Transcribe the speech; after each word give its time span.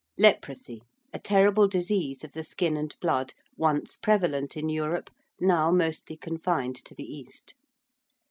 ~Leprosy~: 0.17 0.81
a 1.13 1.19
terrible 1.19 1.67
disease 1.67 2.23
of 2.23 2.31
the 2.31 2.43
skin 2.43 2.75
and 2.75 2.95
blood, 3.01 3.35
once 3.55 3.95
prevalent 3.95 4.57
in 4.57 4.67
Europe, 4.67 5.11
now 5.39 5.69
mostly 5.69 6.17
confined 6.17 6.75
to 6.85 6.95
the 6.95 7.03
East. 7.05 7.53